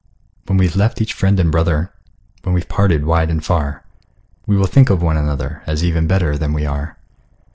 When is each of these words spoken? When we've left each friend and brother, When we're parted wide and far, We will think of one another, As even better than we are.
When 0.47 0.57
we've 0.57 0.75
left 0.75 0.99
each 0.99 1.13
friend 1.13 1.39
and 1.39 1.51
brother, 1.51 1.91
When 2.41 2.55
we're 2.55 2.65
parted 2.65 3.05
wide 3.05 3.29
and 3.29 3.45
far, 3.45 3.83
We 4.47 4.57
will 4.57 4.65
think 4.65 4.89
of 4.89 5.03
one 5.03 5.15
another, 5.15 5.61
As 5.67 5.83
even 5.85 6.07
better 6.07 6.39
than 6.39 6.53
we 6.53 6.65
are. 6.65 6.97